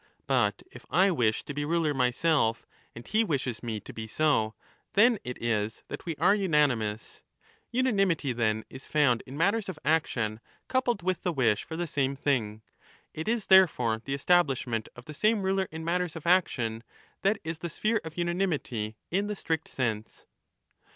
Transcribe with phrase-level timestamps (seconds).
[0.25, 2.65] But if I wish to be ruler myself,
[2.95, 4.55] and he wishes me to be so,
[4.93, 7.21] then it is that we are unanimous.
[7.71, 11.85] Unanimity, then, is found in matters of action 25 coupled with the wish for the
[11.85, 12.63] same thing.
[13.13, 16.83] It is therefore the establishment of the same ruler in matters of action
[17.21, 20.25] that is the sphere of unanimity in the strict sense.